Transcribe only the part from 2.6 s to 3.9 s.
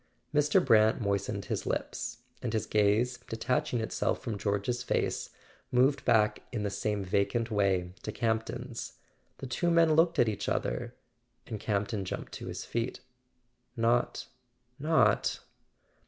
gaze, detach¬ ing